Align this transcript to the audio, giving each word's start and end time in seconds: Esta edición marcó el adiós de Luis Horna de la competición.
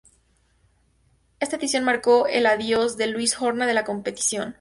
Esta 1.39 1.57
edición 1.57 1.83
marcó 1.85 2.25
el 2.25 2.47
adiós 2.47 2.97
de 2.97 3.05
Luis 3.05 3.39
Horna 3.39 3.67
de 3.67 3.75
la 3.75 3.83
competición. 3.85 4.49